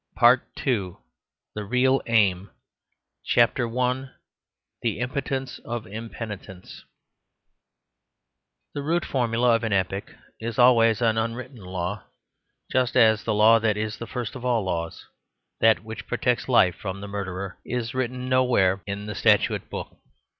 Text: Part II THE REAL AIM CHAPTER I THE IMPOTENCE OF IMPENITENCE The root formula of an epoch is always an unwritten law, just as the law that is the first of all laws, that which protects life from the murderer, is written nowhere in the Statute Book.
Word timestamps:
Part 0.15 0.41
II 0.65 0.95
THE 1.53 1.63
REAL 1.63 2.01
AIM 2.07 2.49
CHAPTER 3.23 3.69
I 3.77 4.09
THE 4.81 4.97
IMPOTENCE 4.99 5.59
OF 5.59 5.85
IMPENITENCE 5.85 6.85
The 8.73 8.81
root 8.81 9.05
formula 9.05 9.53
of 9.53 9.63
an 9.63 9.73
epoch 9.73 10.15
is 10.39 10.57
always 10.57 11.03
an 11.03 11.19
unwritten 11.19 11.59
law, 11.63 12.03
just 12.71 12.95
as 12.97 13.25
the 13.25 13.35
law 13.35 13.59
that 13.59 13.77
is 13.77 13.97
the 13.97 14.07
first 14.07 14.33
of 14.35 14.43
all 14.43 14.63
laws, 14.63 15.05
that 15.59 15.83
which 15.83 16.07
protects 16.07 16.49
life 16.49 16.73
from 16.73 16.99
the 17.01 17.07
murderer, 17.07 17.59
is 17.63 17.93
written 17.93 18.27
nowhere 18.27 18.81
in 18.87 19.05
the 19.05 19.13
Statute 19.13 19.69
Book. 19.69 19.95